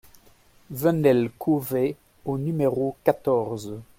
Venelle 0.71 1.29
Cauvet 1.37 1.95
au 2.25 2.39
numéro 2.39 2.97
quatorze 3.03 3.75